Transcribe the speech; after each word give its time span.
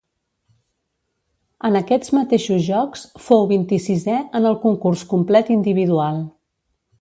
En 1.69 1.77
aquests 1.79 2.13
mateixos 2.19 2.63
Jocs 2.69 3.03
fou 3.27 3.45
vint-i-sisè 3.55 4.17
en 4.41 4.49
el 4.53 4.59
concurs 4.65 5.05
complet 5.13 5.53
individual. 5.59 6.25